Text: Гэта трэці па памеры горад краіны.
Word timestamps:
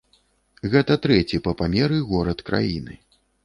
Гэта 0.75 0.97
трэці 1.03 1.41
па 1.49 1.55
памеры 1.61 2.03
горад 2.11 2.45
краіны. 2.51 2.93